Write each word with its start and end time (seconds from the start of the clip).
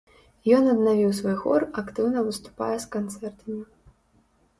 Ён 0.59 0.63
аднавіў 0.69 1.11
свой 1.19 1.35
хор, 1.41 1.65
актыўна 1.81 2.23
выступае 2.29 2.75
з 2.87 2.89
канцэртамі. 2.97 3.59